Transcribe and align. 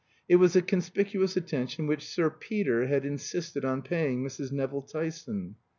It 0.27 0.37
was 0.37 0.53
the 0.53 0.63
conspicuous 0.63 1.37
attention 1.37 1.85
which 1.85 2.07
Sir 2.07 2.31
Peter 2.31 2.87
had 2.87 3.05
insisted 3.05 3.63
on 3.63 3.83
paying 3.83 4.23
Mrs. 4.23 4.51
Nevill 4.51 4.81
Tyson. 4.81 5.57